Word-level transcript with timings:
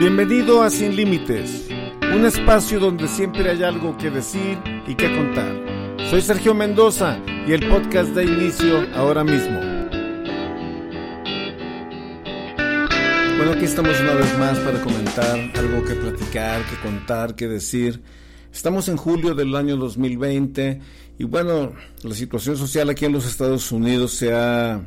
Bienvenido 0.00 0.62
a 0.62 0.70
Sin 0.70 0.96
Límites, 0.96 1.68
un 2.14 2.24
espacio 2.24 2.80
donde 2.80 3.06
siempre 3.06 3.50
hay 3.50 3.62
algo 3.62 3.98
que 3.98 4.08
decir 4.08 4.56
y 4.86 4.94
que 4.94 5.14
contar. 5.14 5.54
Soy 6.08 6.22
Sergio 6.22 6.54
Mendoza 6.54 7.18
y 7.46 7.52
el 7.52 7.68
podcast 7.68 8.08
da 8.14 8.22
inicio 8.22 8.86
ahora 8.94 9.24
mismo. 9.24 9.60
Bueno, 13.36 13.52
aquí 13.52 13.66
estamos 13.66 14.00
una 14.00 14.14
vez 14.14 14.38
más 14.38 14.58
para 14.60 14.80
comentar 14.80 15.38
algo 15.58 15.84
que 15.84 15.94
platicar, 15.94 16.62
que 16.64 16.76
contar, 16.76 17.34
que 17.34 17.46
decir. 17.46 18.00
Estamos 18.50 18.88
en 18.88 18.96
julio 18.96 19.34
del 19.34 19.54
año 19.54 19.76
2020 19.76 20.80
y 21.18 21.24
bueno, 21.24 21.74
la 22.02 22.14
situación 22.14 22.56
social 22.56 22.88
aquí 22.88 23.04
en 23.04 23.12
los 23.12 23.26
Estados 23.26 23.70
Unidos 23.70 24.12
se 24.12 24.32
ha 24.32 24.80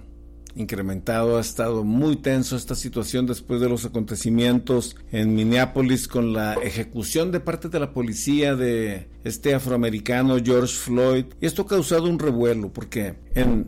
incrementado, 0.55 1.37
ha 1.37 1.41
estado 1.41 1.83
muy 1.83 2.15
tenso 2.15 2.55
esta 2.55 2.75
situación 2.75 3.25
después 3.25 3.59
de 3.59 3.69
los 3.69 3.85
acontecimientos 3.85 4.95
en 5.11 5.35
Minneapolis 5.35 6.07
con 6.07 6.33
la 6.33 6.53
ejecución 6.55 7.31
de 7.31 7.39
parte 7.39 7.69
de 7.69 7.79
la 7.79 7.93
policía 7.93 8.55
de 8.55 9.07
este 9.23 9.55
afroamericano 9.55 10.37
George 10.43 10.73
Floyd. 10.73 11.25
Y 11.41 11.45
esto 11.45 11.63
ha 11.63 11.67
causado 11.67 12.03
un 12.05 12.19
revuelo 12.19 12.71
porque 12.71 13.15
en 13.35 13.67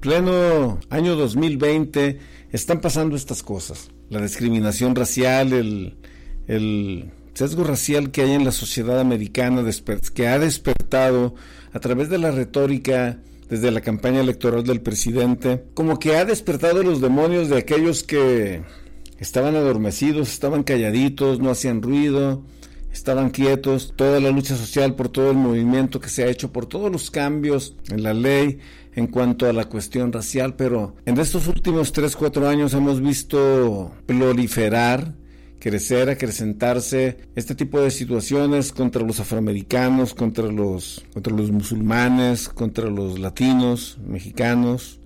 pleno 0.00 0.78
año 0.90 1.16
2020 1.16 2.18
están 2.52 2.80
pasando 2.80 3.16
estas 3.16 3.42
cosas. 3.42 3.90
La 4.10 4.20
discriminación 4.20 4.94
racial, 4.94 5.52
el, 5.52 5.96
el 6.46 7.10
sesgo 7.34 7.64
racial 7.64 8.10
que 8.10 8.22
hay 8.22 8.32
en 8.32 8.44
la 8.44 8.52
sociedad 8.52 9.00
americana 9.00 9.64
que 10.14 10.28
ha 10.28 10.38
despertado 10.38 11.34
a 11.72 11.80
través 11.80 12.08
de 12.08 12.18
la 12.18 12.30
retórica 12.30 13.18
desde 13.48 13.70
la 13.70 13.80
campaña 13.80 14.20
electoral 14.20 14.64
del 14.64 14.80
presidente, 14.80 15.64
como 15.74 15.98
que 15.98 16.16
ha 16.16 16.24
despertado 16.24 16.82
los 16.82 17.00
demonios 17.00 17.48
de 17.48 17.58
aquellos 17.58 18.02
que 18.02 18.62
estaban 19.18 19.56
adormecidos, 19.56 20.32
estaban 20.32 20.62
calladitos, 20.62 21.40
no 21.40 21.50
hacían 21.50 21.82
ruido, 21.82 22.42
estaban 22.92 23.30
quietos, 23.30 23.92
toda 23.94 24.20
la 24.20 24.30
lucha 24.30 24.56
social 24.56 24.94
por 24.94 25.08
todo 25.08 25.30
el 25.30 25.36
movimiento 25.36 26.00
que 26.00 26.08
se 26.08 26.24
ha 26.24 26.28
hecho, 26.28 26.52
por 26.52 26.66
todos 26.66 26.90
los 26.90 27.10
cambios 27.10 27.76
en 27.90 28.02
la 28.02 28.14
ley 28.14 28.58
en 28.94 29.06
cuanto 29.06 29.46
a 29.46 29.52
la 29.52 29.66
cuestión 29.66 30.12
racial, 30.12 30.56
pero 30.56 30.96
en 31.04 31.18
estos 31.18 31.46
últimos 31.46 31.92
3, 31.92 32.16
4 32.16 32.48
años 32.48 32.72
hemos 32.72 33.00
visto 33.00 33.92
proliferar 34.06 35.14
crecer, 35.58 36.10
acrecentarse 36.10 37.16
este 37.34 37.54
tipo 37.54 37.80
de 37.80 37.90
situaciones 37.90 38.72
contra 38.72 39.02
los 39.02 39.20
afroamericanos, 39.20 40.14
contra 40.14 40.46
los, 40.46 41.04
contra 41.12 41.34
los 41.34 41.50
musulmanes, 41.50 42.48
contra 42.48 42.90
los 42.90 43.18
latinos, 43.18 43.98
mexicanos. 44.06 45.00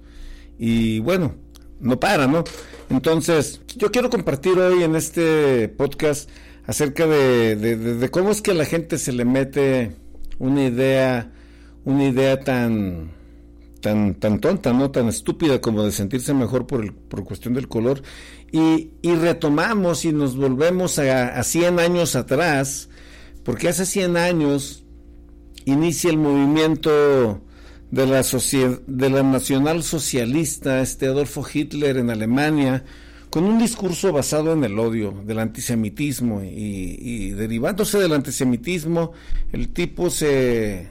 Y 0.59 0.99
bueno, 1.01 1.35
no 1.81 1.99
para, 1.99 2.27
¿no? 2.27 2.45
Entonces, 2.91 3.61
yo 3.77 3.91
quiero 3.91 4.11
compartir 4.11 4.59
hoy 4.59 4.83
en 4.83 4.97
este 4.97 5.69
podcast 5.69 6.29
acerca 6.67 7.07
de, 7.07 7.57
de 7.57 8.09
cómo 8.11 8.31
es 8.31 8.43
que 8.43 8.51
a 8.51 8.55
la 8.55 8.65
gente 8.65 8.99
se 8.99 9.13
le 9.13 9.25
mete 9.25 9.93
una 10.39 10.65
idea, 10.65 11.33
una 11.85 12.05
idea 12.05 12.41
tan 12.41 13.11
tan, 13.81 14.15
tan 14.15 14.41
tonta, 14.41 14.73
no 14.73 14.91
tan 14.91 15.09
estúpida 15.09 15.61
como 15.61 15.83
de 15.83 15.93
sentirse 15.93 16.35
mejor 16.35 16.67
por, 16.67 16.85
el, 16.85 16.93
por 16.93 17.25
cuestión 17.25 17.55
del 17.55 17.69
color. 17.69 18.03
Y, 18.53 18.91
y 19.03 19.15
retomamos 19.15 20.05
y 20.05 20.13
nos 20.13 20.37
volvemos 20.37 20.99
a, 20.99 21.39
a 21.39 21.43
100 21.43 21.81
años 21.81 22.17
atrás, 22.17 22.89
porque 23.45 23.69
hace 23.69 23.87
100 23.87 24.17
años 24.17 24.85
inicia 25.65 26.11
el 26.11 26.19
movimiento 26.19 27.41
de 27.91 28.07
la, 28.07 28.23
de 28.87 29.11
la 29.11 29.23
nacional 29.23 29.83
socialista, 29.83 30.81
este 30.81 31.07
Adolfo 31.07 31.45
Hitler 31.53 31.97
en 31.97 32.11
Alemania, 32.11 32.85
con 33.31 33.45
un 33.45 33.59
discurso 33.59 34.13
basado 34.13 34.53
en 34.53 34.65
el 34.65 34.79
odio, 34.79 35.23
del 35.25 35.39
antisemitismo, 35.39 36.43
y, 36.43 36.97
y 37.01 37.31
derivándose 37.31 37.99
del 37.99 38.13
antisemitismo, 38.13 39.13
el 39.53 39.69
tipo 39.69 40.11
se, 40.11 40.89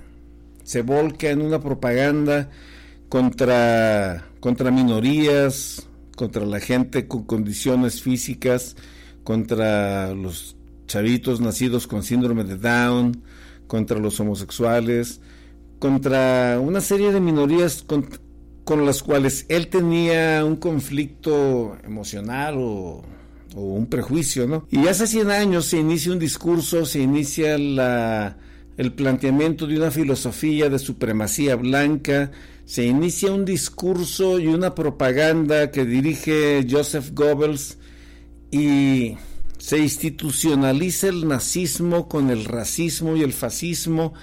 se 0.64 0.82
volca 0.82 1.30
en 1.30 1.42
una 1.42 1.60
propaganda 1.60 2.50
contra, 3.10 4.26
contra 4.40 4.72
minorías, 4.72 5.88
contra 6.16 6.46
la 6.46 6.60
gente 6.60 7.08
con 7.08 7.24
condiciones 7.24 8.02
físicas, 8.02 8.76
contra 9.24 10.14
los 10.14 10.56
chavitos 10.88 11.42
nacidos 11.42 11.88
con 11.88 12.04
síndrome 12.04 12.44
de 12.44 12.58
Down, 12.58 13.24
contra 13.68 14.00
los 14.00 14.20
homosexuales, 14.20 15.22
contra 15.80 16.60
una 16.62 16.82
serie 16.82 17.12
de 17.12 17.20
minorías 17.20 17.84
con, 17.84 18.06
las 18.86 19.02
cuales 19.02 19.46
él 19.50 19.68
tenía 19.68 20.46
un 20.46 20.56
conflicto 20.56 21.76
emocional 21.84 22.56
o, 22.58 23.02
o, 23.56 23.62
un 23.62 23.88
prejuicio, 23.88 24.48
¿no? 24.48 24.68
Y 24.70 24.88
hace 24.88 25.08
100 25.08 25.32
años 25.32 25.66
se 25.66 25.80
inicia 25.80 26.12
un 26.12 26.20
discurso, 26.20 26.86
se 26.86 27.00
inicia 27.00 27.58
la, 27.58 28.38
el 28.78 28.94
planteamiento 28.94 29.66
de 29.66 29.78
una 29.78 29.90
filosofía 29.90 30.70
de 30.70 30.78
supremacía 30.78 31.56
blanca, 31.56 32.32
se 32.70 32.86
inicia 32.86 33.32
un 33.32 33.46
discurso 33.46 34.40
y 34.40 34.46
una 34.46 34.76
propaganda 34.76 35.72
que 35.72 35.86
dirige 35.86 36.64
Joseph 36.70 37.14
Goebbels 37.16 37.80
y 38.52 39.18
se 39.58 39.80
institucionaliza 39.80 41.08
el 41.08 41.28
nazismo 41.28 42.08
con 42.08 42.30
el 42.30 42.46
racismo 42.46 43.16
y 43.16 43.24
el 43.24 43.34
fascismo 43.34 44.14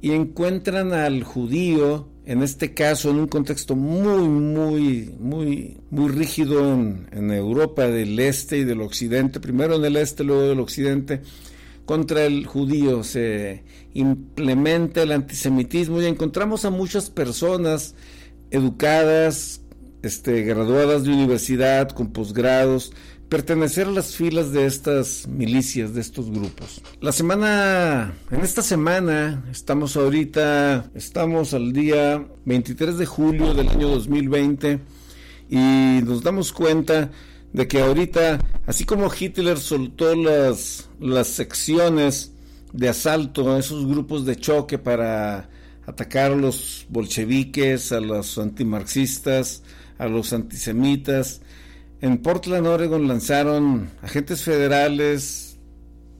y 0.00 0.10
encuentran 0.10 0.92
al 0.92 1.22
judío 1.22 2.08
en 2.26 2.42
este 2.42 2.74
caso 2.74 3.08
en 3.10 3.20
un 3.20 3.28
contexto 3.28 3.76
muy 3.76 4.28
muy 4.28 5.14
muy 5.20 5.76
muy 5.90 6.08
rígido 6.08 6.74
en, 6.74 7.06
en 7.12 7.30
Europa 7.30 7.86
del 7.86 8.18
este 8.18 8.58
y 8.58 8.64
del 8.64 8.80
occidente 8.80 9.38
primero 9.38 9.76
en 9.76 9.84
el 9.84 9.94
este 9.94 10.24
luego 10.24 10.48
del 10.48 10.58
occidente 10.58 11.22
contra 11.84 12.24
el 12.24 12.46
judío, 12.46 13.04
se 13.04 13.64
implementa 13.94 15.02
el 15.02 15.12
antisemitismo 15.12 16.00
y 16.00 16.06
encontramos 16.06 16.64
a 16.64 16.70
muchas 16.70 17.10
personas 17.10 17.94
educadas, 18.50 19.62
este, 20.02 20.42
graduadas 20.42 21.04
de 21.04 21.10
universidad, 21.10 21.90
con 21.90 22.12
posgrados, 22.12 22.92
pertenecer 23.32 23.86
a 23.86 23.90
las 23.90 24.14
filas 24.14 24.52
de 24.52 24.66
estas 24.66 25.26
milicias, 25.26 25.94
de 25.94 26.02
estos 26.02 26.30
grupos. 26.30 26.82
La 27.00 27.12
semana, 27.12 28.12
en 28.30 28.42
esta 28.42 28.60
semana, 28.60 29.42
estamos 29.50 29.96
ahorita, 29.96 30.90
estamos 30.94 31.54
al 31.54 31.72
día 31.72 32.26
23 32.44 32.98
de 32.98 33.06
julio 33.06 33.54
del 33.54 33.70
año 33.70 33.88
2020 33.88 34.80
y 35.48 36.00
nos 36.04 36.22
damos 36.22 36.52
cuenta 36.52 37.10
de 37.54 37.68
que 37.68 37.80
ahorita, 37.80 38.38
así 38.66 38.84
como 38.84 39.10
Hitler 39.18 39.58
soltó 39.58 40.14
las, 40.14 40.90
las 41.02 41.28
secciones 41.28 42.32
de 42.72 42.88
asalto 42.88 43.58
esos 43.58 43.86
grupos 43.86 44.24
de 44.24 44.36
choque 44.36 44.78
para 44.78 45.50
atacar 45.86 46.32
a 46.32 46.36
los 46.36 46.86
bolcheviques, 46.88 47.92
a 47.92 48.00
los 48.00 48.38
antimarxistas, 48.38 49.62
a 49.98 50.06
los 50.06 50.32
antisemitas, 50.32 51.42
en 52.02 52.18
Portland, 52.18 52.66
Oregon 52.66 53.06
lanzaron 53.06 53.90
agentes 54.02 54.42
federales 54.42 55.56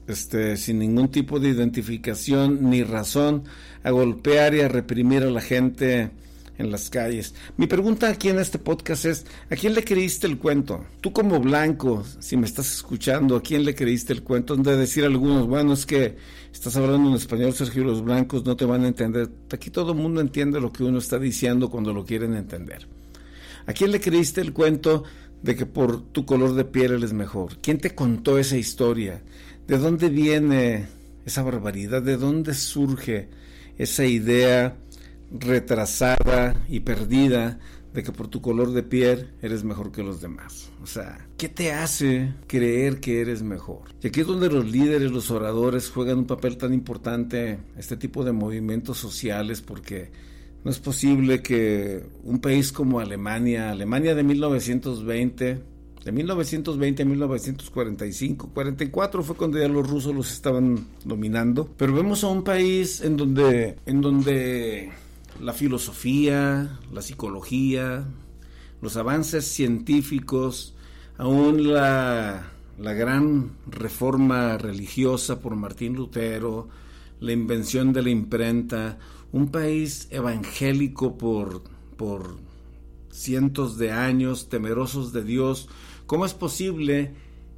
este, 0.07 0.55
sin 0.55 0.79
ningún 0.79 1.11
tipo 1.11 1.41
de 1.41 1.49
identificación 1.49 2.69
ni 2.69 2.83
razón 2.83 3.43
a 3.83 3.91
golpear 3.91 4.55
y 4.55 4.61
a 4.61 4.69
reprimir 4.69 5.23
a 5.23 5.29
la 5.29 5.41
gente 5.41 6.11
en 6.57 6.71
las 6.71 6.89
calles. 6.89 7.33
Mi 7.57 7.67
pregunta 7.67 8.09
aquí 8.09 8.29
en 8.29 8.39
este 8.39 8.59
podcast 8.59 9.05
es, 9.05 9.25
¿a 9.49 9.55
quién 9.55 9.73
le 9.73 9.83
creíste 9.83 10.27
el 10.27 10.37
cuento? 10.37 10.85
Tú 11.01 11.11
como 11.11 11.39
blanco, 11.39 12.03
si 12.19 12.37
me 12.37 12.45
estás 12.45 12.73
escuchando, 12.73 13.35
¿a 13.35 13.41
quién 13.41 13.65
le 13.65 13.75
creíste 13.75 14.13
el 14.13 14.23
cuento? 14.23 14.55
De 14.55 14.77
decir 14.77 15.03
algunos, 15.03 15.47
bueno, 15.47 15.73
es 15.73 15.85
que 15.85 16.15
estás 16.51 16.75
hablando 16.77 17.09
en 17.09 17.15
español, 17.15 17.53
Sergio, 17.53 17.83
los 17.83 18.03
blancos 18.03 18.45
no 18.45 18.55
te 18.55 18.65
van 18.65 18.83
a 18.83 18.87
entender. 18.87 19.29
Aquí 19.51 19.69
todo 19.69 19.91
el 19.91 19.97
mundo 19.97 20.21
entiende 20.21 20.59
lo 20.59 20.71
que 20.71 20.83
uno 20.83 20.99
está 20.99 21.19
diciendo 21.19 21.69
cuando 21.69 21.93
lo 21.93 22.05
quieren 22.05 22.35
entender. 22.35 22.87
¿A 23.65 23.73
quién 23.73 23.91
le 23.91 23.99
creíste 23.99 24.41
el 24.41 24.53
cuento 24.53 25.03
de 25.41 25.55
que 25.55 25.65
por 25.65 26.01
tu 26.01 26.25
color 26.25 26.53
de 26.53 26.65
piel 26.65 26.93
eres 26.93 27.13
mejor? 27.13 27.57
¿Quién 27.61 27.79
te 27.79 27.95
contó 27.95 28.37
esa 28.37 28.57
historia? 28.57 29.21
¿De 29.67 29.77
dónde 29.77 30.09
viene 30.09 30.87
esa 31.25 31.43
barbaridad? 31.43 32.01
¿De 32.01 32.17
dónde 32.17 32.53
surge 32.53 33.29
esa 33.77 34.05
idea 34.05 34.75
retrasada 35.33 36.55
y 36.69 36.81
perdida 36.81 37.59
de 37.93 38.03
que 38.03 38.11
por 38.11 38.27
tu 38.27 38.41
color 38.41 38.71
de 38.71 38.83
piel 38.83 39.31
eres 39.41 39.63
mejor 39.63 39.91
que 39.91 40.03
los 40.03 40.19
demás. 40.19 40.71
O 40.81 40.87
sea, 40.87 41.27
¿qué 41.37 41.47
te 41.47 41.71
hace 41.71 42.33
creer 42.47 42.99
que 42.99 43.21
eres 43.21 43.43
mejor? 43.43 43.93
Y 44.01 44.07
aquí 44.07 44.21
es 44.21 44.27
donde 44.27 44.49
los 44.49 44.69
líderes, 44.69 45.11
los 45.11 45.29
oradores 45.31 45.89
juegan 45.89 46.19
un 46.19 46.25
papel 46.25 46.57
tan 46.57 46.73
importante, 46.73 47.59
este 47.77 47.95
tipo 47.97 48.23
de 48.23 48.31
movimientos 48.31 48.97
sociales, 48.97 49.61
porque 49.61 50.11
no 50.63 50.71
es 50.71 50.79
posible 50.79 51.41
que 51.41 52.03
un 52.23 52.39
país 52.39 52.71
como 52.71 52.99
Alemania, 52.99 53.69
Alemania 53.69 54.15
de 54.15 54.23
1920, 54.23 55.61
de 56.03 56.11
1920 56.11 57.03
a 57.03 57.05
1945, 57.05 58.49
44 58.53 59.23
fue 59.23 59.35
cuando 59.35 59.59
ya 59.59 59.67
los 59.67 59.87
rusos 59.87 60.13
los 60.13 60.31
estaban 60.31 60.87
dominando, 61.05 61.69
pero 61.77 61.93
vemos 61.93 62.23
a 62.23 62.27
un 62.27 62.43
país 62.43 63.01
en 63.01 63.15
donde, 63.17 63.77
en 63.85 64.01
donde 64.01 64.91
la 65.41 65.53
filosofía, 65.53 66.79
la 66.91 67.01
psicología, 67.01 68.05
los 68.81 68.97
avances 68.97 69.45
científicos, 69.45 70.75
aún 71.17 71.73
la, 71.73 72.51
la 72.77 72.93
gran 72.93 73.51
reforma 73.67 74.57
religiosa 74.57 75.39
por 75.39 75.55
Martín 75.55 75.95
Lutero, 75.95 76.69
la 77.19 77.31
invención 77.31 77.93
de 77.93 78.01
la 78.01 78.09
imprenta, 78.09 78.97
un 79.31 79.49
país 79.49 80.07
evangélico 80.11 81.17
por, 81.17 81.63
por 81.97 82.37
cientos 83.11 83.77
de 83.77 83.91
años, 83.91 84.49
temerosos 84.49 85.13
de 85.13 85.23
Dios, 85.23 85.69
¿cómo 86.05 86.25
es 86.25 86.33
posible 86.33 87.13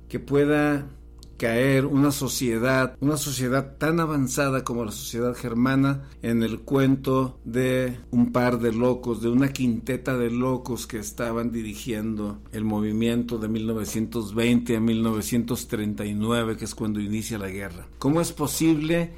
que 0.09 0.19
pueda 0.19 0.87
caer 1.37 1.85
una 1.85 2.11
sociedad, 2.11 2.95
una 3.01 3.17
sociedad 3.17 3.77
tan 3.77 3.99
avanzada 3.99 4.63
como 4.63 4.85
la 4.85 4.91
sociedad 4.91 5.35
germana, 5.35 6.09
en 6.21 6.43
el 6.43 6.61
cuento 6.61 7.39
de 7.43 7.99
un 8.11 8.31
par 8.31 8.59
de 8.59 8.71
locos, 8.71 9.21
de 9.21 9.29
una 9.29 9.51
quinteta 9.51 10.17
de 10.17 10.29
locos 10.29 10.87
que 10.87 10.97
estaban 10.97 11.51
dirigiendo 11.51 12.39
el 12.51 12.63
movimiento 12.63 13.37
de 13.37 13.47
1920 13.47 14.75
a 14.75 14.79
1939, 14.79 16.57
que 16.57 16.65
es 16.65 16.75
cuando 16.75 16.99
inicia 16.99 17.37
la 17.37 17.49
guerra. 17.49 17.87
¿Cómo 17.99 18.21
es 18.21 18.31
posible 18.31 19.11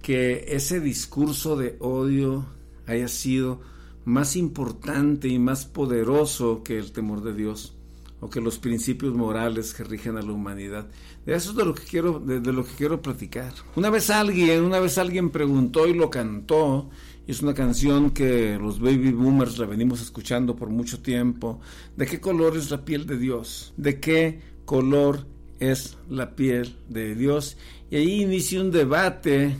que 0.00 0.46
ese 0.48 0.80
discurso 0.80 1.56
de 1.56 1.76
odio 1.80 2.46
haya 2.86 3.08
sido 3.08 3.60
más 4.04 4.36
importante 4.36 5.28
y 5.28 5.38
más 5.38 5.64
poderoso 5.64 6.62
que 6.62 6.78
el 6.78 6.92
temor 6.92 7.22
de 7.22 7.34
Dios? 7.34 7.76
O 8.22 8.30
que 8.30 8.40
los 8.40 8.60
principios 8.60 9.12
morales 9.14 9.74
que 9.74 9.82
rigen 9.82 10.16
a 10.16 10.22
la 10.22 10.32
humanidad. 10.32 10.86
De 11.26 11.34
eso 11.34 11.50
es 11.50 11.56
de 11.56 11.64
lo 11.64 11.74
que 11.74 11.82
quiero, 11.82 12.20
de, 12.20 12.52
lo 12.52 12.64
que 12.64 12.70
quiero 12.74 13.02
platicar. 13.02 13.52
Una 13.74 13.90
vez 13.90 14.10
alguien, 14.10 14.62
una 14.62 14.78
vez 14.78 14.96
alguien 14.96 15.30
preguntó 15.30 15.88
y 15.88 15.92
lo 15.92 16.08
cantó, 16.08 16.88
y 17.26 17.32
es 17.32 17.42
una 17.42 17.52
canción 17.52 18.12
que 18.12 18.56
los 18.60 18.78
baby 18.78 19.10
boomers 19.10 19.58
la 19.58 19.66
venimos 19.66 20.00
escuchando 20.00 20.54
por 20.54 20.70
mucho 20.70 21.02
tiempo. 21.02 21.60
¿De 21.96 22.06
qué 22.06 22.20
color 22.20 22.56
es 22.56 22.70
la 22.70 22.84
piel 22.84 23.06
de 23.06 23.18
Dios? 23.18 23.74
¿De 23.76 23.98
qué 23.98 24.40
color 24.66 25.26
es 25.58 25.98
la 26.08 26.36
piel 26.36 26.76
de 26.88 27.16
Dios? 27.16 27.56
Y 27.90 27.96
ahí 27.96 28.22
inicia 28.22 28.60
un 28.60 28.70
debate 28.70 29.56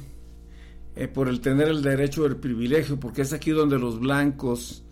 eh, 0.94 1.08
por 1.08 1.28
el 1.28 1.40
tener 1.40 1.66
el 1.66 1.82
derecho 1.82 2.22
o 2.22 2.26
el 2.26 2.36
privilegio, 2.36 3.00
porque 3.00 3.22
es 3.22 3.32
aquí 3.32 3.50
donde 3.50 3.80
los 3.80 3.98
blancos 3.98 4.84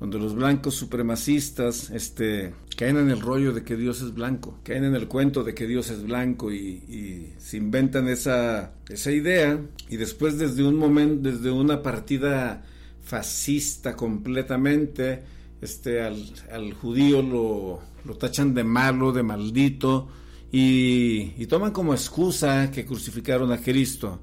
donde 0.00 0.18
los 0.18 0.34
blancos 0.34 0.74
supremacistas 0.74 1.90
este, 1.90 2.54
caen 2.76 2.98
en 2.98 3.10
el 3.10 3.20
rollo 3.20 3.52
de 3.52 3.64
que 3.64 3.76
Dios 3.76 4.02
es 4.02 4.12
blanco, 4.12 4.58
caen 4.62 4.84
en 4.84 4.94
el 4.94 5.08
cuento 5.08 5.42
de 5.42 5.54
que 5.54 5.66
Dios 5.66 5.90
es 5.90 6.02
blanco 6.02 6.52
y, 6.52 7.32
se 7.38 7.56
inventan 7.56 8.08
esa, 8.08 8.72
esa 8.88 9.12
idea. 9.12 9.60
Y 9.88 9.96
después 9.96 10.38
desde 10.38 10.64
un 10.64 10.76
momento, 10.76 11.30
desde 11.30 11.50
una 11.50 11.82
partida 11.82 12.64
fascista 13.02 13.94
completamente, 13.94 15.22
este, 15.60 16.02
al, 16.02 16.22
al 16.52 16.74
judío 16.74 17.22
lo, 17.22 17.80
lo, 18.04 18.16
tachan 18.16 18.52
de 18.52 18.64
malo, 18.64 19.12
de 19.12 19.22
maldito 19.22 20.08
y, 20.52 21.32
y 21.38 21.46
toman 21.46 21.70
como 21.70 21.94
excusa 21.94 22.70
que 22.70 22.84
crucificaron 22.84 23.52
a 23.52 23.58
Cristo 23.58 24.20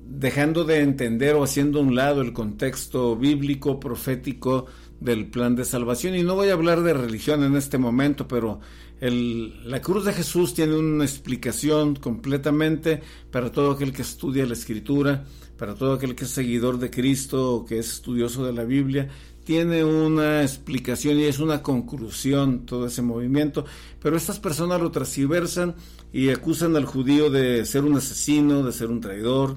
dejando 0.00 0.64
de 0.64 0.80
entender 0.80 1.34
o 1.34 1.44
haciendo 1.44 1.78
a 1.78 1.82
un 1.82 1.94
lado 1.94 2.22
el 2.22 2.32
contexto 2.32 3.16
bíblico, 3.16 3.78
profético 3.78 4.66
del 5.00 5.26
plan 5.26 5.54
de 5.54 5.64
salvación. 5.64 6.14
Y 6.14 6.22
no 6.22 6.34
voy 6.34 6.48
a 6.48 6.54
hablar 6.54 6.82
de 6.82 6.94
religión 6.94 7.44
en 7.44 7.56
este 7.56 7.78
momento, 7.78 8.26
pero 8.26 8.60
la 9.00 9.80
cruz 9.80 10.04
de 10.04 10.12
Jesús 10.12 10.54
tiene 10.54 10.76
una 10.76 11.04
explicación 11.04 11.94
completamente 11.94 13.00
para 13.30 13.52
todo 13.52 13.72
aquel 13.72 13.92
que 13.92 14.02
estudia 14.02 14.44
la 14.46 14.54
escritura, 14.54 15.24
para 15.56 15.74
todo 15.74 15.92
aquel 15.92 16.14
que 16.14 16.24
es 16.24 16.30
seguidor 16.30 16.78
de 16.78 16.90
Cristo 16.90 17.54
o 17.54 17.64
que 17.64 17.78
es 17.78 17.88
estudioso 17.92 18.44
de 18.44 18.52
la 18.52 18.64
Biblia. 18.64 19.08
Tiene 19.48 19.82
una 19.82 20.42
explicación 20.42 21.18
y 21.18 21.24
es 21.24 21.38
una 21.38 21.62
conclusión 21.62 22.66
todo 22.66 22.86
ese 22.86 23.00
movimiento, 23.00 23.64
pero 23.98 24.14
estas 24.14 24.38
personas 24.38 24.78
lo 24.78 24.90
transversan 24.90 25.74
y 26.12 26.28
acusan 26.28 26.76
al 26.76 26.84
judío 26.84 27.30
de 27.30 27.64
ser 27.64 27.84
un 27.84 27.96
asesino, 27.96 28.62
de 28.62 28.72
ser 28.72 28.88
un 28.88 29.00
traidor, 29.00 29.56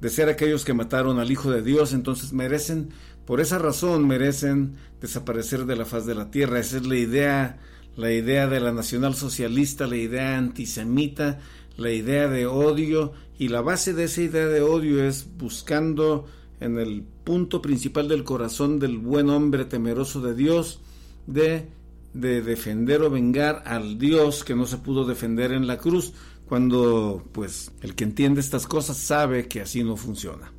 de 0.00 0.08
ser 0.08 0.28
aquellos 0.28 0.64
que 0.64 0.72
mataron 0.72 1.18
al 1.18 1.32
Hijo 1.32 1.50
de 1.50 1.62
Dios, 1.62 1.94
entonces 1.94 2.32
merecen, 2.32 2.90
por 3.26 3.40
esa 3.40 3.58
razón 3.58 4.06
merecen 4.06 4.76
desaparecer 5.00 5.66
de 5.66 5.74
la 5.74 5.84
faz 5.84 6.06
de 6.06 6.14
la 6.14 6.30
tierra. 6.30 6.60
Esa 6.60 6.76
es 6.76 6.86
la 6.86 6.96
idea, 6.96 7.58
la 7.96 8.12
idea 8.12 8.46
de 8.46 8.60
la 8.60 8.70
nacionalsocialista, 8.70 9.88
la 9.88 9.96
idea 9.96 10.38
antisemita, 10.38 11.40
la 11.76 11.90
idea 11.90 12.28
de 12.28 12.46
odio, 12.46 13.14
y 13.36 13.48
la 13.48 13.62
base 13.62 13.94
de 13.94 14.04
esa 14.04 14.22
idea 14.22 14.46
de 14.46 14.60
odio 14.60 15.02
es 15.02 15.26
buscando 15.36 16.24
en 16.64 16.78
el 16.78 17.02
punto 17.24 17.62
principal 17.62 18.08
del 18.08 18.24
corazón 18.24 18.78
del 18.78 18.98
buen 18.98 19.30
hombre 19.30 19.64
temeroso 19.64 20.20
de 20.20 20.34
Dios, 20.34 20.80
de 21.26 21.68
de 22.14 22.42
defender 22.42 23.02
o 23.02 23.10
vengar 23.10 23.64
al 23.66 23.98
Dios 23.98 24.44
que 24.44 24.54
no 24.54 24.66
se 24.66 24.78
pudo 24.78 25.04
defender 25.04 25.52
en 25.52 25.66
la 25.66 25.78
cruz, 25.78 26.12
cuando 26.46 27.22
pues 27.32 27.72
el 27.82 27.94
que 27.94 28.04
entiende 28.04 28.40
estas 28.40 28.66
cosas 28.66 28.96
sabe 28.96 29.48
que 29.48 29.60
así 29.60 29.82
no 29.82 29.96
funciona, 29.96 30.52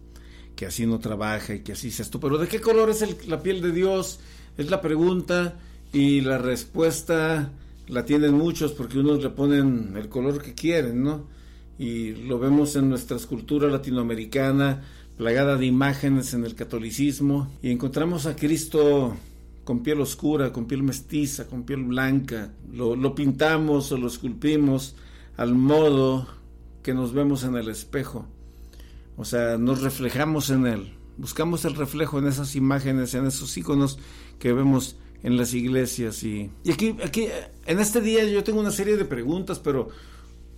que 0.56 0.66
así 0.66 0.86
no 0.86 1.00
trabaja 1.00 1.56
y 1.56 1.62
que 1.62 1.72
así 1.72 1.88
es 1.88 2.02
esto. 2.02 2.20
Pero 2.20 2.38
¿de 2.38 2.48
qué 2.48 2.60
color 2.60 2.90
es 2.90 3.28
la 3.28 3.42
piel 3.42 3.62
de 3.62 3.72
Dios? 3.72 4.20
Es 4.58 4.70
la 4.70 4.82
pregunta 4.82 5.58
y 5.94 6.22
la 6.22 6.38
respuesta 6.38 7.52
la 7.88 8.04
tienen 8.04 8.34
muchos 8.34 8.74
porque 8.74 9.00
unos 9.00 9.24
le 9.24 9.30
ponen 9.30 9.94
el 9.96 10.10
color 10.10 10.42
que 10.42 10.54
quieren, 10.54 11.04
¿no? 11.04 11.28
Y 11.78 12.16
lo 12.28 12.38
vemos 12.38 12.76
en 12.76 12.90
nuestra 12.90 13.16
escultura 13.16 13.70
latinoamericana, 13.70 14.84
plagada 15.18 15.56
de 15.58 15.66
imágenes 15.66 16.34
en 16.34 16.46
el 16.46 16.56
catolicismo, 16.56 17.50
y 17.62 17.72
encontramos 17.72 18.26
a 18.26 18.36
Cristo 18.36 19.16
con 19.64 19.82
piel 19.82 20.00
oscura, 20.00 20.54
con 20.54 20.66
piel 20.66 20.84
mestiza, 20.84 21.48
con 21.48 21.64
piel 21.64 21.84
blanca. 21.84 22.54
Lo, 22.72 23.16
pintamos 23.16 23.92
o 23.92 23.98
lo 23.98 24.08
esculpimos 24.08 24.96
al 25.38 25.56
modo 25.56 26.28
que 26.84 26.94
nos 26.94 27.14
vemos 27.14 27.44
en 27.44 27.56
el 27.56 27.70
espejo. 27.70 28.28
O 29.18 29.26
sea, 29.26 29.58
nos 29.58 29.82
reflejamos 29.82 30.52
en 30.52 30.68
él. 30.68 30.94
Buscamos 31.18 31.66
el 31.66 31.76
reflejo 31.76 32.20
en 32.20 32.28
esas 32.28 32.56
imágenes, 32.56 33.16
en 33.16 33.26
esos 33.26 33.58
iconos 33.58 33.98
que 34.38 34.54
vemos 34.54 34.98
en 35.24 35.36
las 35.36 35.54
iglesias. 35.54 36.24
Y, 36.24 36.52
y 36.64 36.72
aquí, 36.72 36.96
aquí, 37.04 37.28
en 37.66 37.80
este 37.80 38.02
día 38.02 38.24
yo 38.26 38.44
tengo 38.44 38.60
una 38.60 38.72
serie 38.72 38.96
de 38.96 39.06
preguntas, 39.06 39.60
pero... 39.60 39.90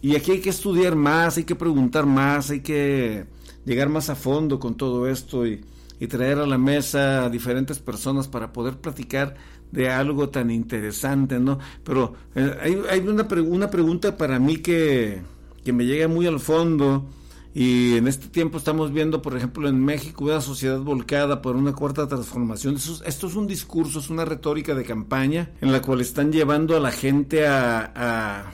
Y 0.01 0.15
aquí 0.15 0.31
hay 0.31 0.41
que 0.41 0.49
estudiar 0.49 0.95
más, 0.95 1.37
hay 1.37 1.43
que 1.43 1.55
preguntar 1.55 2.05
más, 2.05 2.49
hay 2.49 2.61
que 2.61 3.25
llegar 3.65 3.89
más 3.89 4.09
a 4.09 4.15
fondo 4.15 4.59
con 4.59 4.75
todo 4.75 5.07
esto 5.07 5.45
y 5.45 5.61
y 5.99 6.07
traer 6.07 6.39
a 6.39 6.45
la 6.45 6.57
mesa 6.57 7.25
a 7.25 7.29
diferentes 7.29 7.79
personas 7.79 8.27
para 8.27 8.53
poder 8.53 8.77
platicar 8.77 9.35
de 9.71 9.89
algo 9.89 10.29
tan 10.29 10.51
interesante, 10.51 11.39
¿no? 11.39 11.59
Pero 11.83 12.13
eh, 12.35 12.55
hay, 12.61 12.81
hay 12.89 12.99
una, 12.99 13.27
una 13.43 13.69
pregunta 13.69 14.15
para 14.15 14.39
mí 14.39 14.57
que, 14.57 15.21
que 15.63 15.73
me 15.73 15.85
llega 15.85 16.07
muy 16.07 16.25
al 16.27 16.39
fondo 16.39 17.05
y 17.53 17.95
en 17.97 18.07
este 18.07 18.27
tiempo 18.27 18.59
estamos 18.59 18.93
viendo, 18.93 19.21
por 19.21 19.35
ejemplo, 19.35 19.67
en 19.67 19.83
México 19.83 20.25
una 20.25 20.41
sociedad 20.41 20.79
volcada 20.79 21.41
por 21.41 21.55
una 21.55 21.73
cuarta 21.73 22.07
transformación. 22.07 22.75
Esto, 22.75 23.27
es 23.27 23.35
un 23.35 23.47
discurso, 23.47 23.99
es 23.99 24.09
una 24.09 24.25
retórica 24.25 24.75
de 24.75 24.85
campaña 24.85 25.49
en 25.59 25.71
la 25.71 25.81
cual 25.81 26.01
están 26.01 26.31
llevando 26.31 26.77
a 26.77 26.79
la 26.79 26.91
gente 26.91 27.47
a 27.47 27.91
a 27.95 28.51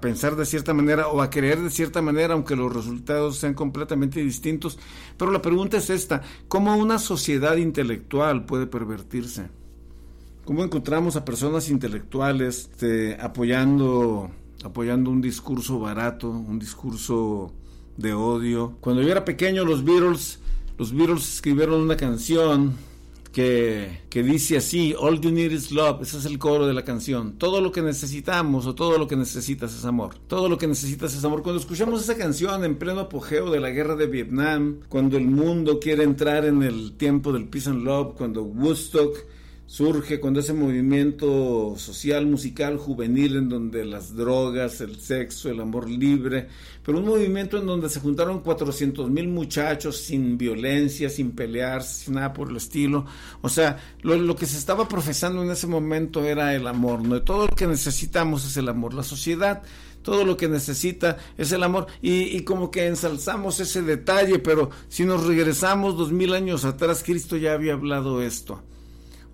pensar 0.00 0.36
de 0.36 0.44
cierta 0.44 0.74
manera 0.74 1.08
o 1.08 1.22
a 1.22 1.30
creer 1.30 1.60
de 1.60 1.70
cierta 1.70 2.02
manera, 2.02 2.34
aunque 2.34 2.56
los 2.56 2.74
resultados 2.74 3.38
sean 3.38 3.54
completamente 3.54 4.20
distintos. 4.20 4.78
Pero 5.16 5.30
la 5.30 5.42
pregunta 5.42 5.78
es 5.78 5.90
esta, 5.90 6.22
¿cómo 6.48 6.76
una 6.76 6.98
sociedad 6.98 7.56
intelectual 7.56 8.44
puede 8.44 8.66
pervertirse? 8.66 9.48
¿Cómo 10.44 10.64
encontramos 10.64 11.16
a 11.16 11.24
personas 11.24 11.68
intelectuales 11.68 12.70
este, 12.72 13.18
apoyando, 13.20 14.30
apoyando 14.64 15.10
un 15.10 15.20
discurso 15.20 15.78
barato, 15.78 16.30
un 16.30 16.58
discurso 16.58 17.52
de 17.96 18.12
odio? 18.14 18.76
Cuando 18.80 19.02
yo 19.02 19.10
era 19.10 19.24
pequeño, 19.24 19.64
los 19.64 19.84
Beatles, 19.84 20.40
los 20.78 20.94
Beatles 20.94 21.34
escribieron 21.34 21.80
una 21.80 21.96
canción 21.96 22.76
que, 23.32 24.00
dice 24.12 24.56
así, 24.56 24.94
All 24.98 25.20
you 25.20 25.30
need 25.30 25.52
is 25.52 25.70
love, 25.70 26.02
ese 26.02 26.18
es 26.18 26.24
el 26.24 26.38
coro 26.38 26.66
de 26.66 26.74
la 26.74 26.84
canción. 26.84 27.38
Todo 27.38 27.60
lo 27.60 27.72
que 27.72 27.82
necesitamos 27.82 28.66
o 28.66 28.74
todo 28.74 28.98
lo 28.98 29.06
que 29.06 29.16
necesitas 29.16 29.74
es 29.74 29.84
amor. 29.84 30.14
Todo 30.26 30.48
lo 30.48 30.58
que 30.58 30.66
necesitas 30.66 31.14
es 31.14 31.24
amor. 31.24 31.42
Cuando 31.42 31.60
escuchamos 31.60 32.02
esa 32.02 32.16
canción 32.16 32.64
en 32.64 32.76
pleno 32.76 33.00
apogeo 33.00 33.50
de 33.50 33.60
la 33.60 33.70
guerra 33.70 33.96
de 33.96 34.06
Vietnam, 34.06 34.80
cuando 34.88 35.16
el 35.16 35.26
mundo 35.26 35.78
quiere 35.80 36.04
entrar 36.04 36.44
en 36.44 36.62
el 36.62 36.92
tiempo 36.96 37.32
del 37.32 37.48
peace 37.48 37.70
and 37.70 37.84
love, 37.84 38.14
cuando 38.16 38.42
Woodstock 38.42 39.16
surge 39.68 40.18
cuando 40.18 40.40
ese 40.40 40.54
movimiento 40.54 41.74
social, 41.76 42.24
musical, 42.24 42.78
juvenil, 42.78 43.36
en 43.36 43.50
donde 43.50 43.84
las 43.84 44.16
drogas, 44.16 44.80
el 44.80 44.98
sexo, 44.98 45.50
el 45.50 45.60
amor 45.60 45.90
libre, 45.90 46.48
pero 46.82 46.98
un 46.98 47.04
movimiento 47.04 47.58
en 47.58 47.66
donde 47.66 47.90
se 47.90 48.00
juntaron 48.00 48.40
400 48.40 49.10
mil 49.10 49.28
muchachos 49.28 49.98
sin 49.98 50.38
violencia, 50.38 51.10
sin 51.10 51.32
pelear, 51.32 51.82
sin 51.82 52.14
nada 52.14 52.32
por 52.32 52.48
el 52.48 52.56
estilo. 52.56 53.04
O 53.42 53.50
sea, 53.50 53.78
lo, 54.00 54.34
que 54.34 54.46
se 54.46 54.56
estaba 54.56 54.88
profesando 54.88 55.42
en 55.42 55.50
ese 55.50 55.66
momento 55.66 56.24
era 56.24 56.54
el 56.54 56.66
amor, 56.66 57.02
¿no? 57.02 57.20
Todo 57.20 57.46
lo 57.46 57.54
que 57.54 57.66
necesitamos 57.66 58.46
es 58.46 58.56
el 58.56 58.70
amor. 58.70 58.94
La 58.94 59.02
sociedad 59.04 59.62
todo 60.00 60.24
lo 60.24 60.38
que 60.38 60.48
necesita 60.48 61.18
es 61.36 61.52
el 61.52 61.62
amor 61.62 61.88
y, 62.00 62.34
y, 62.34 62.42
como 62.42 62.70
que 62.70 62.86
ensalzamos 62.86 63.60
ese 63.60 63.82
detalle, 63.82 64.38
pero 64.38 64.70
si 64.88 65.04
nos 65.04 65.26
regresamos 65.26 65.98
dos 65.98 66.12
mil 66.12 66.32
años 66.32 66.64
atrás, 66.64 67.02
Cristo 67.04 67.36
ya 67.36 67.52
había 67.52 67.74
hablado 67.74 68.22
esto. 68.22 68.62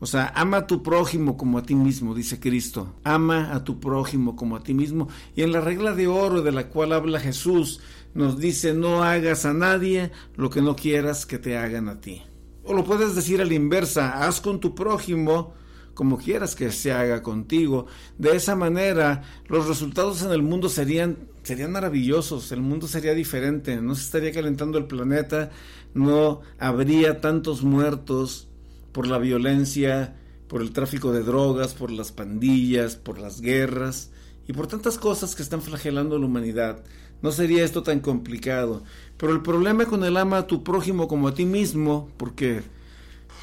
O 0.05 0.07
sea, 0.07 0.35
ama 0.37 0.59
a 0.59 0.67
tu 0.67 0.83
prójimo 0.83 1.39
como 1.39 1.57
a 1.57 1.63
ti 1.63 1.75
mismo, 1.75 2.15
dice 2.15 2.39
Cristo. 2.39 2.97
Ama 3.05 3.55
a 3.55 3.65
tu 3.65 3.81
prójimo 3.81 4.37
como 4.37 4.55
a 4.55 4.63
ti 4.63 4.75
mismo. 4.75 5.09
Y 5.35 5.41
en 5.41 5.51
la 5.51 5.63
regla 5.63 5.95
de 5.95 6.09
oro 6.09 6.43
de 6.43 6.53
la 6.53 6.69
cual 6.69 6.93
habla 6.93 7.19
Jesús, 7.19 7.81
nos 8.13 8.39
dice, 8.39 8.75
no 8.75 9.03
hagas 9.03 9.47
a 9.47 9.55
nadie 9.55 10.13
lo 10.37 10.51
que 10.51 10.61
no 10.61 10.77
quieras 10.77 11.25
que 11.25 11.39
te 11.39 11.57
hagan 11.57 11.89
a 11.89 12.03
ti. 12.03 12.21
O 12.65 12.75
lo 12.75 12.85
puedes 12.85 13.15
decir 13.15 13.41
a 13.41 13.47
la 13.47 13.55
inversa, 13.55 14.27
haz 14.27 14.43
con 14.43 14.61
tu 14.61 14.75
prójimo 14.75 15.55
como 15.95 16.19
quieras 16.19 16.55
que 16.55 16.71
se 16.71 16.93
haga 16.93 17.23
contigo. 17.23 17.87
De 18.19 18.37
esa 18.37 18.55
manera, 18.55 19.23
los 19.49 19.67
resultados 19.67 20.21
en 20.21 20.33
el 20.33 20.43
mundo 20.43 20.69
serían, 20.69 21.17
serían 21.45 21.73
maravillosos, 21.73 22.53
el 22.53 22.61
mundo 22.61 22.89
sería 22.89 23.15
diferente, 23.15 23.81
no 23.81 23.95
se 23.95 24.03
estaría 24.03 24.33
calentando 24.33 24.77
el 24.77 24.85
planeta, 24.85 25.51
no 25.95 26.43
habría 26.59 27.23
tantos 27.23 27.63
muertos, 27.63 28.49
por 28.95 29.09
la 29.09 29.19
violencia, 29.19 30.15
por 30.49 30.63
el 30.63 30.71
tráfico 30.71 31.13
de 31.13 31.25
drogas, 31.25 31.75
por 31.75 31.91
las 31.91 32.13
pandillas, 32.13 32.95
por 32.95 33.19
las 33.19 33.41
guerras 33.41 34.13
y 34.47 34.53
por 34.53 34.69
tantas 34.69 34.99
cosas 34.99 35.35
que 35.35 35.43
están 35.43 35.61
flagelando 35.61 36.15
a 36.15 36.19
la 36.21 36.27
humanidad. 36.27 36.85
No 37.21 37.33
sería 37.33 37.65
esto 37.65 37.83
tan 37.83 37.99
complicado. 37.99 38.85
Pero 39.19 39.33
el 39.33 39.43
problema 39.43 39.87
con 39.87 40.05
el 40.05 40.17
ama 40.17 40.39
a 40.39 40.47
tu 40.47 40.63
prójimo 40.63 41.09
como 41.09 41.27
a 41.27 41.35
ti 41.35 41.45
mismo, 41.45 42.09
porque 42.17 42.63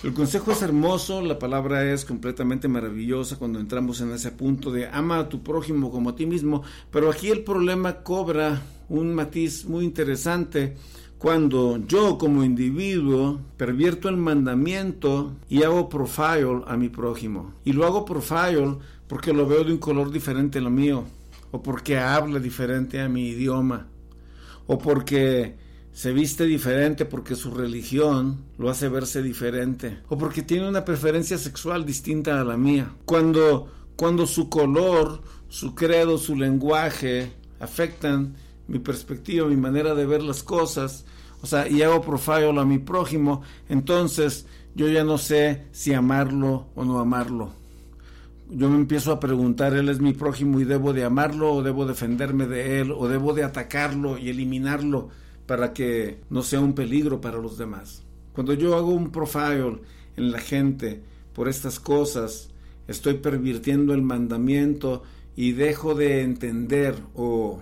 el 0.03 0.13
consejo 0.13 0.53
es 0.53 0.61
hermoso, 0.61 1.21
la 1.21 1.37
palabra 1.37 1.91
es 1.91 2.05
completamente 2.05 2.69
maravillosa 2.69 3.37
cuando 3.37 3.59
entramos 3.59 3.99
en 3.99 4.13
ese 4.13 4.31
punto 4.31 4.71
de 4.71 4.87
ama 4.87 5.19
a 5.19 5.29
tu 5.29 5.43
prójimo 5.43 5.91
como 5.91 6.11
a 6.11 6.15
ti 6.15 6.25
mismo, 6.25 6.63
pero 6.91 7.11
aquí 7.11 7.29
el 7.29 7.43
problema 7.43 8.03
cobra 8.03 8.61
un 8.87 9.13
matiz 9.13 9.65
muy 9.65 9.83
interesante 9.83 10.77
cuando 11.21 11.77
yo 11.85 12.17
como 12.17 12.43
individuo 12.43 13.39
pervierto 13.55 14.09
el 14.09 14.17
mandamiento 14.17 15.35
y 15.49 15.61
hago 15.61 15.87
profile 15.87 16.63
a 16.65 16.75
mi 16.77 16.89
prójimo. 16.89 17.53
Y 17.63 17.73
lo 17.73 17.85
hago 17.85 18.05
profile 18.05 18.77
porque 19.07 19.31
lo 19.31 19.45
veo 19.45 19.63
de 19.63 19.71
un 19.71 19.77
color 19.77 20.09
diferente 20.09 20.57
a 20.57 20.63
lo 20.63 20.71
mío, 20.71 21.05
o 21.51 21.61
porque 21.61 21.99
habla 21.99 22.39
diferente 22.39 22.99
a 22.99 23.07
mi 23.07 23.27
idioma, 23.27 23.85
o 24.65 24.79
porque 24.79 25.57
se 25.91 26.11
viste 26.11 26.45
diferente 26.45 27.05
porque 27.05 27.35
su 27.35 27.53
religión 27.53 28.43
lo 28.57 28.71
hace 28.71 28.89
verse 28.89 29.21
diferente, 29.21 29.99
o 30.09 30.17
porque 30.17 30.41
tiene 30.41 30.67
una 30.67 30.85
preferencia 30.85 31.37
sexual 31.37 31.85
distinta 31.85 32.41
a 32.41 32.43
la 32.43 32.57
mía. 32.57 32.95
Cuando, 33.05 33.71
cuando 33.95 34.25
su 34.25 34.49
color, 34.49 35.21
su 35.49 35.75
credo, 35.75 36.17
su 36.17 36.35
lenguaje 36.35 37.31
afectan 37.59 38.33
mi 38.67 38.79
perspectiva, 38.79 39.47
mi 39.47 39.57
manera 39.57 39.95
de 39.95 40.05
ver 40.05 40.23
las 40.23 40.43
cosas, 40.43 41.05
o 41.41 41.47
sea, 41.47 41.67
y 41.67 41.81
hago 41.81 42.01
profile 42.01 42.59
a 42.59 42.65
mi 42.65 42.77
prójimo, 42.77 43.41
entonces 43.67 44.45
yo 44.75 44.87
ya 44.87 45.03
no 45.03 45.17
sé 45.17 45.67
si 45.71 45.93
amarlo 45.93 46.67
o 46.75 46.85
no 46.85 46.99
amarlo. 46.99 47.51
Yo 48.49 48.69
me 48.69 48.75
empiezo 48.75 49.11
a 49.11 49.19
preguntar, 49.19 49.73
él 49.73 49.89
es 49.89 49.99
mi 49.99 50.13
prójimo 50.13 50.59
y 50.59 50.65
debo 50.65 50.93
de 50.93 51.03
amarlo 51.03 51.53
o 51.53 51.63
debo 51.63 51.85
defenderme 51.85 52.47
de 52.47 52.81
él 52.81 52.91
o 52.91 53.07
debo 53.07 53.33
de 53.33 53.43
atacarlo 53.43 54.17
y 54.17 54.29
eliminarlo 54.29 55.09
para 55.45 55.73
que 55.73 56.19
no 56.29 56.43
sea 56.43 56.59
un 56.59 56.73
peligro 56.73 57.21
para 57.21 57.37
los 57.37 57.57
demás. 57.57 58.03
Cuando 58.33 58.53
yo 58.53 58.75
hago 58.75 58.91
un 58.91 59.11
profile 59.11 59.79
en 60.15 60.31
la 60.31 60.39
gente 60.39 61.01
por 61.33 61.47
estas 61.47 61.79
cosas, 61.79 62.49
estoy 62.87 63.15
pervirtiendo 63.15 63.93
el 63.93 64.01
mandamiento 64.01 65.03
y 65.35 65.53
dejo 65.53 65.95
de 65.95 66.21
entender 66.21 66.95
o 67.15 67.59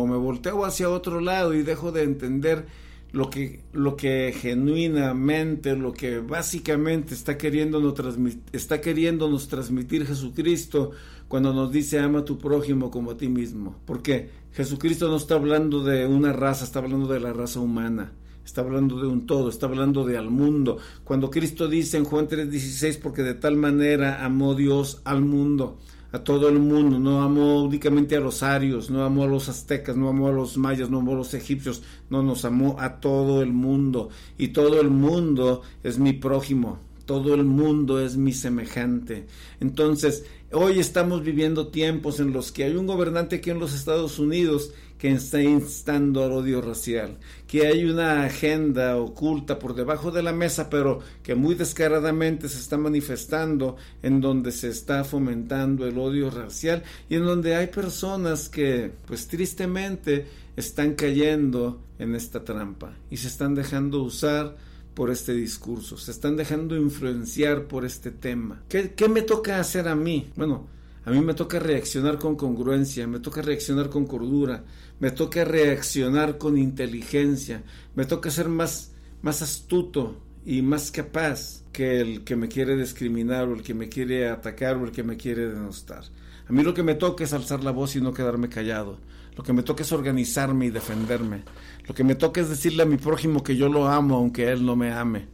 o 0.00 0.06
me 0.06 0.16
volteo 0.16 0.64
hacia 0.64 0.90
otro 0.90 1.20
lado 1.20 1.54
y 1.54 1.62
dejo 1.62 1.92
de 1.92 2.02
entender 2.02 2.66
lo 3.12 3.30
que, 3.30 3.60
lo 3.72 3.96
que 3.96 4.34
genuinamente, 4.36 5.76
lo 5.76 5.92
que 5.92 6.18
básicamente 6.18 7.14
está 7.14 7.38
queriéndonos, 7.38 7.94
transmitir, 7.94 8.42
está 8.52 8.80
transmitir 8.80 10.06
Jesucristo 10.06 10.90
cuando 11.28 11.54
nos 11.54 11.70
dice 11.70 12.00
ama 12.00 12.20
a 12.20 12.24
tu 12.24 12.38
prójimo 12.38 12.90
como 12.90 13.12
a 13.12 13.16
ti 13.16 13.28
mismo. 13.28 13.76
Porque 13.86 14.30
Jesucristo 14.52 15.08
no 15.08 15.16
está 15.16 15.36
hablando 15.36 15.84
de 15.84 16.06
una 16.06 16.32
raza, 16.32 16.64
está 16.64 16.80
hablando 16.80 17.06
de 17.06 17.20
la 17.20 17.32
raza 17.32 17.60
humana. 17.60 18.12
Está 18.44 18.60
hablando 18.60 19.00
de 19.00 19.06
un 19.06 19.26
todo, 19.26 19.48
está 19.48 19.66
hablando 19.66 20.04
de 20.04 20.18
al 20.18 20.30
mundo. 20.30 20.78
Cuando 21.02 21.30
Cristo 21.30 21.66
dice 21.66 21.96
en 21.96 22.04
Juan 22.04 22.28
3:16, 22.28 22.98
porque 22.98 23.22
de 23.22 23.34
tal 23.34 23.56
manera 23.56 24.24
amó 24.24 24.54
Dios 24.54 25.00
al 25.04 25.22
mundo, 25.22 25.78
a 26.14 26.22
todo 26.22 26.48
el 26.48 26.60
mundo, 26.60 27.00
no 27.00 27.22
amó 27.22 27.64
únicamente 27.64 28.14
a 28.14 28.20
los 28.20 28.44
arios, 28.44 28.88
no 28.88 29.02
amó 29.02 29.24
a 29.24 29.26
los 29.26 29.48
aztecas, 29.48 29.96
no 29.96 30.08
amó 30.08 30.28
a 30.28 30.32
los 30.32 30.56
mayas, 30.56 30.88
no 30.88 30.98
amó 30.98 31.14
a 31.14 31.16
los 31.16 31.34
egipcios, 31.34 31.82
no 32.08 32.22
nos 32.22 32.44
amó 32.44 32.76
a 32.78 33.00
todo 33.00 33.42
el 33.42 33.52
mundo 33.52 34.10
y 34.38 34.48
todo 34.48 34.80
el 34.80 34.90
mundo 34.90 35.62
es 35.82 35.98
mi 35.98 36.12
prójimo, 36.12 36.78
todo 37.04 37.34
el 37.34 37.42
mundo 37.42 38.00
es 38.00 38.16
mi 38.16 38.32
semejante. 38.32 39.26
Entonces, 39.58 40.24
hoy 40.54 40.78
estamos 40.78 41.22
viviendo 41.22 41.68
tiempos 41.68 42.20
en 42.20 42.32
los 42.32 42.52
que 42.52 42.64
hay 42.64 42.76
un 42.76 42.86
gobernante 42.86 43.36
aquí 43.36 43.50
en 43.50 43.58
los 43.58 43.74
Estados 43.74 44.18
Unidos 44.18 44.72
que 44.98 45.10
está 45.10 45.42
instando 45.42 46.24
al 46.24 46.32
odio 46.32 46.62
racial, 46.62 47.18
que 47.46 47.66
hay 47.66 47.84
una 47.84 48.24
agenda 48.24 48.96
oculta 48.96 49.58
por 49.58 49.74
debajo 49.74 50.10
de 50.10 50.22
la 50.22 50.32
mesa, 50.32 50.70
pero 50.70 51.00
que 51.22 51.34
muy 51.34 51.54
descaradamente 51.56 52.48
se 52.48 52.58
está 52.58 52.78
manifestando 52.78 53.76
en 54.02 54.20
donde 54.20 54.52
se 54.52 54.68
está 54.68 55.04
fomentando 55.04 55.86
el 55.86 55.98
odio 55.98 56.30
racial 56.30 56.84
y 57.08 57.16
en 57.16 57.26
donde 57.26 57.56
hay 57.56 57.66
personas 57.66 58.48
que, 58.48 58.92
pues 59.06 59.26
tristemente, 59.26 60.26
están 60.56 60.94
cayendo 60.94 61.82
en 61.98 62.14
esta 62.14 62.44
trampa 62.44 62.94
y 63.10 63.16
se 63.16 63.28
están 63.28 63.54
dejando 63.54 64.02
usar 64.02 64.56
por 64.94 65.10
este 65.10 65.34
discurso, 65.34 65.96
se 65.96 66.10
están 66.10 66.36
dejando 66.36 66.76
influenciar 66.76 67.66
por 67.66 67.84
este 67.84 68.10
tema. 68.10 68.62
¿Qué, 68.68 69.08
me 69.08 69.22
toca 69.22 69.58
hacer 69.58 69.88
a 69.88 69.94
mí? 69.94 70.30
Bueno, 70.36 70.68
a 71.04 71.10
mí 71.10 71.20
me 71.20 71.34
toca 71.34 71.58
reaccionar 71.58 72.18
con 72.18 72.36
congruencia, 72.36 73.06
me 73.06 73.20
toca 73.20 73.42
reaccionar 73.42 73.90
con 73.90 74.06
cordura, 74.06 74.64
me 75.00 75.10
toca 75.10 75.44
reaccionar 75.44 76.38
con 76.38 76.56
inteligencia, 76.56 77.62
me 77.94 78.06
toca 78.06 78.30
ser 78.30 78.48
más, 78.48 78.92
más 79.20 79.42
astuto 79.42 80.22
y 80.46 80.62
más 80.62 80.90
capaz 80.90 81.64
que 81.72 82.00
el 82.00 82.24
que 82.24 82.36
me 82.36 82.48
quiere 82.48 82.76
discriminar 82.76 83.48
o 83.48 83.54
el 83.54 83.62
que 83.62 83.74
me 83.74 83.88
quiere 83.88 84.28
atacar 84.28 84.76
o 84.76 84.84
el 84.84 84.92
que 84.92 85.02
me 85.02 85.16
quiere 85.16 85.48
denostar. 85.48 86.04
A 86.46 86.52
mí 86.52 86.62
lo 86.62 86.74
que 86.74 86.82
me 86.82 86.94
toca 86.94 87.24
es 87.24 87.32
alzar 87.32 87.64
la 87.64 87.70
voz 87.70 87.96
y 87.96 88.00
no 88.00 88.12
quedarme 88.12 88.48
callado. 88.48 88.98
Lo 89.36 89.42
que 89.42 89.52
me 89.52 89.62
toca 89.62 89.82
es 89.82 89.92
organizarme 89.92 90.66
y 90.66 90.70
defenderme. 90.70 91.42
Lo 91.86 91.94
que 91.94 92.04
me 92.04 92.14
toca 92.14 92.40
es 92.40 92.48
decirle 92.48 92.84
a 92.84 92.86
mi 92.86 92.96
prójimo 92.96 93.42
que 93.42 93.56
yo 93.56 93.68
lo 93.68 93.88
amo 93.88 94.16
aunque 94.16 94.50
él 94.50 94.64
no 94.64 94.76
me 94.76 94.92
ame. 94.92 95.26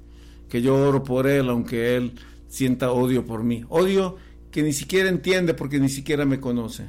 Que 0.48 0.62
yo 0.62 0.74
oro 0.76 1.04
por 1.04 1.26
él 1.26 1.48
aunque 1.48 1.96
él 1.96 2.14
sienta 2.48 2.92
odio 2.92 3.24
por 3.24 3.44
mí. 3.44 3.64
Odio 3.68 4.16
que 4.50 4.62
ni 4.62 4.72
siquiera 4.72 5.08
entiende 5.08 5.54
porque 5.54 5.78
ni 5.78 5.88
siquiera 5.88 6.24
me 6.24 6.40
conoce. 6.40 6.84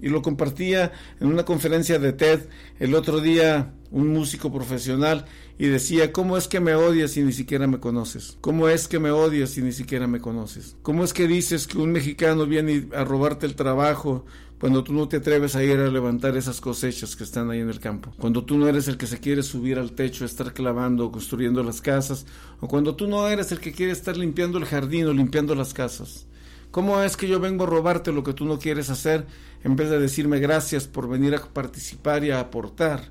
Y 0.00 0.08
lo 0.08 0.20
compartía 0.20 0.92
en 1.20 1.28
una 1.28 1.44
conferencia 1.44 1.98
de 1.98 2.12
TED 2.12 2.40
el 2.80 2.94
otro 2.94 3.20
día 3.20 3.72
un 3.92 4.08
músico 4.08 4.52
profesional 4.52 5.26
y 5.58 5.66
decía, 5.66 6.12
¿cómo 6.12 6.36
es 6.36 6.48
que 6.48 6.58
me 6.58 6.74
odias 6.74 7.12
si 7.12 7.22
ni 7.22 7.32
siquiera 7.32 7.66
me 7.66 7.78
conoces? 7.78 8.36
¿Cómo 8.40 8.68
es 8.68 8.88
que 8.88 8.98
me 8.98 9.10
odias 9.10 9.50
si 9.50 9.62
ni 9.62 9.70
siquiera 9.70 10.08
me 10.08 10.18
conoces? 10.18 10.76
¿Cómo 10.82 11.04
es 11.04 11.12
que 11.12 11.28
dices 11.28 11.66
que 11.68 11.78
un 11.78 11.92
mexicano 11.92 12.46
viene 12.46 12.88
a 12.96 13.04
robarte 13.04 13.46
el 13.46 13.54
trabajo 13.54 14.24
cuando 14.62 14.84
tú 14.84 14.92
no 14.92 15.08
te 15.08 15.16
atreves 15.16 15.56
a 15.56 15.64
ir 15.64 15.76
a 15.80 15.90
levantar 15.90 16.36
esas 16.36 16.60
cosechas 16.60 17.16
que 17.16 17.24
están 17.24 17.50
ahí 17.50 17.58
en 17.58 17.68
el 17.68 17.80
campo? 17.80 18.12
Cuando 18.16 18.44
tú 18.44 18.56
no 18.56 18.68
eres 18.68 18.86
el 18.86 18.96
que 18.96 19.08
se 19.08 19.18
quiere 19.18 19.42
subir 19.42 19.76
al 19.76 19.90
techo, 19.90 20.24
estar 20.24 20.54
clavando 20.54 21.06
o 21.06 21.10
construyendo 21.10 21.64
las 21.64 21.80
casas, 21.80 22.26
o 22.60 22.68
cuando 22.68 22.94
tú 22.94 23.08
no 23.08 23.26
eres 23.26 23.50
el 23.50 23.58
que 23.58 23.72
quiere 23.72 23.90
estar 23.90 24.16
limpiando 24.16 24.58
el 24.58 24.64
jardín 24.64 25.06
o 25.06 25.12
limpiando 25.12 25.56
las 25.56 25.74
casas. 25.74 26.28
¿Cómo 26.70 27.02
es 27.02 27.16
que 27.16 27.26
yo 27.26 27.40
vengo 27.40 27.64
a 27.64 27.66
robarte 27.66 28.12
lo 28.12 28.22
que 28.22 28.34
tú 28.34 28.44
no 28.44 28.60
quieres 28.60 28.88
hacer 28.88 29.26
en 29.64 29.74
vez 29.74 29.90
de 29.90 29.98
decirme 29.98 30.38
gracias 30.38 30.86
por 30.86 31.08
venir 31.08 31.34
a 31.34 31.42
participar 31.42 32.22
y 32.22 32.30
a 32.30 32.38
aportar 32.38 33.10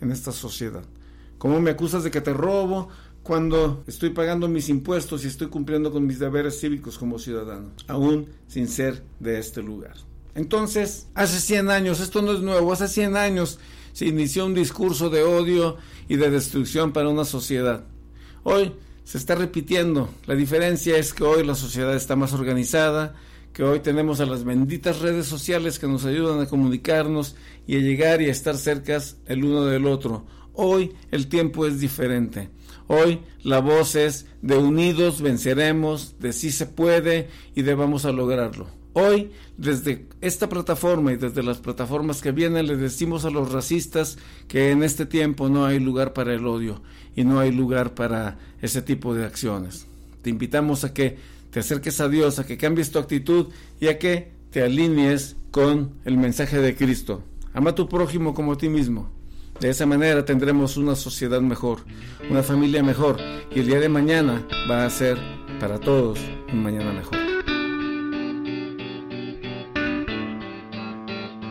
en 0.00 0.10
esta 0.10 0.32
sociedad? 0.32 0.82
¿Cómo 1.38 1.60
me 1.60 1.70
acusas 1.70 2.02
de 2.02 2.10
que 2.10 2.22
te 2.22 2.32
robo 2.32 2.88
cuando 3.22 3.84
estoy 3.86 4.10
pagando 4.10 4.48
mis 4.48 4.68
impuestos 4.68 5.24
y 5.24 5.28
estoy 5.28 5.46
cumpliendo 5.46 5.92
con 5.92 6.04
mis 6.08 6.18
deberes 6.18 6.58
cívicos 6.58 6.98
como 6.98 7.20
ciudadano, 7.20 7.70
aún 7.86 8.26
sin 8.48 8.66
ser 8.66 9.04
de 9.20 9.38
este 9.38 9.62
lugar? 9.62 10.07
Entonces, 10.38 11.08
hace 11.16 11.40
100 11.40 11.68
años, 11.68 11.98
esto 11.98 12.22
no 12.22 12.30
es 12.30 12.38
nuevo, 12.42 12.72
hace 12.72 12.86
100 12.86 13.16
años 13.16 13.58
se 13.92 14.06
inició 14.06 14.46
un 14.46 14.54
discurso 14.54 15.10
de 15.10 15.24
odio 15.24 15.78
y 16.08 16.14
de 16.14 16.30
destrucción 16.30 16.92
para 16.92 17.08
una 17.08 17.24
sociedad. 17.24 17.86
Hoy 18.44 18.72
se 19.02 19.18
está 19.18 19.34
repitiendo. 19.34 20.08
La 20.26 20.36
diferencia 20.36 20.96
es 20.96 21.12
que 21.12 21.24
hoy 21.24 21.44
la 21.44 21.56
sociedad 21.56 21.92
está 21.96 22.14
más 22.14 22.32
organizada, 22.34 23.16
que 23.52 23.64
hoy 23.64 23.80
tenemos 23.80 24.20
a 24.20 24.26
las 24.26 24.44
benditas 24.44 25.00
redes 25.00 25.26
sociales 25.26 25.80
que 25.80 25.88
nos 25.88 26.04
ayudan 26.04 26.40
a 26.40 26.46
comunicarnos 26.46 27.34
y 27.66 27.74
a 27.74 27.80
llegar 27.80 28.22
y 28.22 28.26
a 28.26 28.30
estar 28.30 28.56
cercas 28.56 29.16
el 29.26 29.44
uno 29.44 29.64
del 29.64 29.86
otro. 29.86 30.24
Hoy 30.52 30.94
el 31.10 31.26
tiempo 31.26 31.66
es 31.66 31.80
diferente. 31.80 32.48
Hoy 32.86 33.22
la 33.42 33.58
voz 33.58 33.96
es 33.96 34.26
de 34.40 34.56
unidos 34.56 35.20
venceremos, 35.20 36.14
de 36.20 36.32
sí 36.32 36.52
se 36.52 36.66
puede 36.66 37.28
y 37.56 37.62
de 37.62 37.74
vamos 37.74 38.04
a 38.04 38.12
lograrlo. 38.12 38.78
Hoy, 39.00 39.30
desde 39.56 40.06
esta 40.20 40.48
plataforma 40.48 41.12
y 41.12 41.16
desde 41.16 41.44
las 41.44 41.58
plataformas 41.58 42.20
que 42.20 42.32
vienen, 42.32 42.66
le 42.66 42.76
decimos 42.76 43.24
a 43.24 43.30
los 43.30 43.52
racistas 43.52 44.18
que 44.48 44.72
en 44.72 44.82
este 44.82 45.06
tiempo 45.06 45.48
no 45.48 45.66
hay 45.66 45.78
lugar 45.78 46.12
para 46.14 46.34
el 46.34 46.44
odio 46.44 46.82
y 47.14 47.22
no 47.22 47.38
hay 47.38 47.52
lugar 47.52 47.94
para 47.94 48.38
ese 48.60 48.82
tipo 48.82 49.14
de 49.14 49.24
acciones. 49.24 49.86
Te 50.22 50.30
invitamos 50.30 50.82
a 50.82 50.92
que 50.92 51.16
te 51.52 51.60
acerques 51.60 52.00
a 52.00 52.08
Dios, 52.08 52.40
a 52.40 52.46
que 52.46 52.58
cambies 52.58 52.90
tu 52.90 52.98
actitud 52.98 53.46
y 53.78 53.86
a 53.86 54.00
que 54.00 54.32
te 54.50 54.64
alinees 54.64 55.36
con 55.52 55.92
el 56.04 56.16
mensaje 56.16 56.58
de 56.58 56.74
Cristo. 56.74 57.22
Ama 57.54 57.70
a 57.70 57.74
tu 57.76 57.88
prójimo 57.88 58.34
como 58.34 58.54
a 58.54 58.58
ti 58.58 58.68
mismo. 58.68 59.12
De 59.60 59.70
esa 59.70 59.86
manera 59.86 60.24
tendremos 60.24 60.76
una 60.76 60.96
sociedad 60.96 61.40
mejor, 61.40 61.84
una 62.28 62.42
familia 62.42 62.82
mejor 62.82 63.18
y 63.54 63.60
el 63.60 63.66
día 63.66 63.78
de 63.78 63.88
mañana 63.88 64.44
va 64.68 64.84
a 64.84 64.90
ser 64.90 65.16
para 65.60 65.78
todos 65.78 66.18
un 66.52 66.64
mañana 66.64 66.92
mejor. 66.92 67.17